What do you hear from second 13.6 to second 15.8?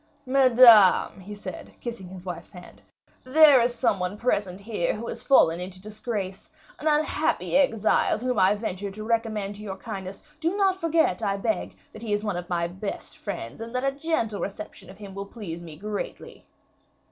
and that a gentle reception of him will please me